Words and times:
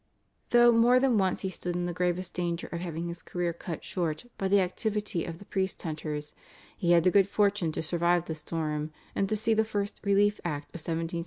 Though 0.49 0.71
more 0.71 0.99
than 0.99 1.19
once 1.19 1.41
he 1.41 1.51
stood 1.51 1.75
in 1.75 1.85
the 1.85 1.93
gravest 1.93 2.33
danger 2.33 2.65
of 2.71 2.79
having 2.79 3.07
his 3.07 3.21
career 3.21 3.53
cut 3.53 3.83
short 3.83 4.25
by 4.35 4.47
the 4.47 4.59
activity 4.59 5.25
of 5.25 5.37
the 5.37 5.45
priest 5.45 5.79
hunters, 5.83 6.33
he 6.75 6.89
had 6.93 7.03
the 7.03 7.11
good 7.11 7.29
fortune 7.29 7.71
to 7.73 7.83
survive 7.83 8.25
the 8.25 8.33
storm 8.33 8.91
and 9.13 9.29
to 9.29 9.35
see 9.35 9.53
the 9.53 9.63
First 9.63 10.01
Relief 10.03 10.39
Act 10.43 10.69
of 10.73 10.79
1778 10.81 10.81
placed 10.81 10.89
upon 10.89 10.97
the 10.97 10.97
statute 10.97 11.17
book. 11.19 11.19